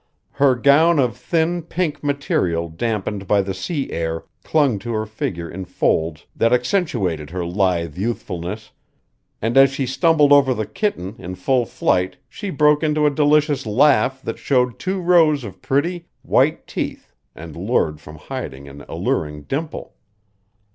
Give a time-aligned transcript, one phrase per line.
[0.31, 5.47] Her gown of thin pink material dampened by the sea air clung to her figure
[5.47, 8.71] in folds that accentuated her lithe youthfulness,
[9.43, 13.67] and as she stumbled over the kitten in full flight she broke into a delicious
[13.67, 19.43] laugh that showed two rows of pretty, white teeth and lured from hiding an alluring
[19.43, 19.93] dimple.